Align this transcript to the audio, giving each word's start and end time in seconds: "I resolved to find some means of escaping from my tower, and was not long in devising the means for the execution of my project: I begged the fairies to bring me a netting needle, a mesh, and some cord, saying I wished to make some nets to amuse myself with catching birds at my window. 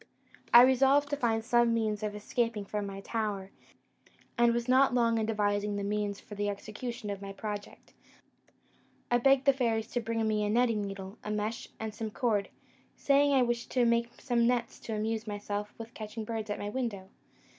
"I 0.51 0.63
resolved 0.63 1.09
to 1.11 1.15
find 1.15 1.45
some 1.45 1.75
means 1.75 2.01
of 2.01 2.15
escaping 2.15 2.65
from 2.65 2.87
my 2.87 3.01
tower, 3.01 3.51
and 4.35 4.51
was 4.51 4.67
not 4.67 4.95
long 4.95 5.19
in 5.19 5.27
devising 5.27 5.75
the 5.75 5.83
means 5.83 6.19
for 6.19 6.33
the 6.33 6.49
execution 6.49 7.11
of 7.11 7.21
my 7.21 7.31
project: 7.31 7.93
I 9.11 9.19
begged 9.19 9.45
the 9.45 9.53
fairies 9.53 9.85
to 9.91 10.01
bring 10.01 10.27
me 10.27 10.43
a 10.43 10.49
netting 10.49 10.81
needle, 10.81 11.19
a 11.23 11.29
mesh, 11.29 11.69
and 11.79 11.93
some 11.93 12.09
cord, 12.09 12.49
saying 12.95 13.31
I 13.35 13.43
wished 13.43 13.69
to 13.73 13.85
make 13.85 14.19
some 14.19 14.47
nets 14.47 14.79
to 14.79 14.95
amuse 14.95 15.27
myself 15.27 15.71
with 15.77 15.93
catching 15.93 16.23
birds 16.25 16.49
at 16.49 16.57
my 16.57 16.69
window. 16.69 17.07